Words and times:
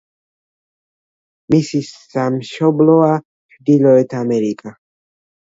მისი 1.55 1.81
სამშობლოა 1.89 3.11
ჩრდილოეთ 3.53 4.19
ამერიკა. 4.25 4.77